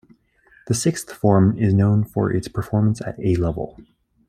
The 0.65 0.73
sixth 0.73 1.11
form 1.13 1.55
is 1.59 1.75
known 1.75 2.05
for 2.05 2.31
its 2.31 2.47
performance 2.47 3.01
at 3.01 3.19
A-level. 3.19 3.77